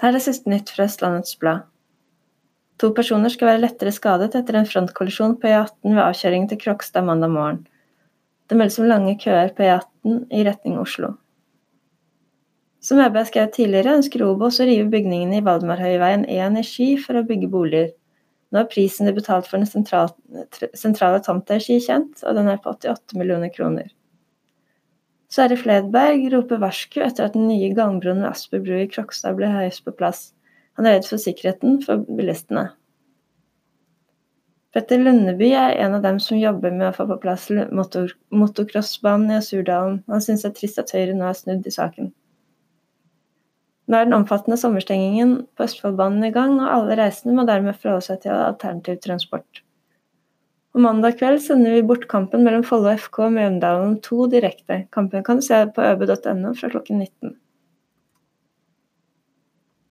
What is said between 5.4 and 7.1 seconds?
på E18 ved avkjøringen til Krokstad